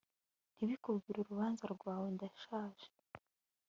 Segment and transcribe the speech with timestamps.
[0.55, 2.87] Ntibikubwire urubanza rwawe ndashaje